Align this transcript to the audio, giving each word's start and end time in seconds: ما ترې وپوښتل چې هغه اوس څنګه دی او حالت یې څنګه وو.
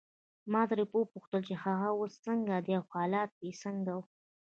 ما 0.51 0.61
ترې 0.69 0.83
وپوښتل 1.01 1.41
چې 1.47 1.55
هغه 1.63 1.87
اوس 1.97 2.13
څنګه 2.25 2.53
دی 2.65 2.73
او 2.79 2.83
حالت 2.93 3.31
یې 3.45 3.51
څنګه 3.63 3.91
وو. 3.97 4.05